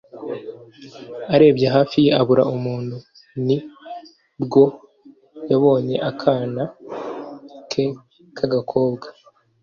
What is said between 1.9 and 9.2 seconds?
ye abura umuntu. ni bwo yabonye akana ke k'agakobwa